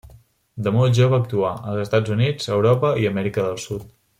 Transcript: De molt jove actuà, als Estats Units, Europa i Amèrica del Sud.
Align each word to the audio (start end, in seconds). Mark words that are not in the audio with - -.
De 0.67 0.71
molt 0.77 0.95
jove 0.99 1.17
actuà, 1.19 1.51
als 1.73 1.83
Estats 1.83 2.15
Units, 2.17 2.51
Europa 2.59 2.95
i 3.05 3.09
Amèrica 3.11 3.49
del 3.51 3.63
Sud. 3.67 3.87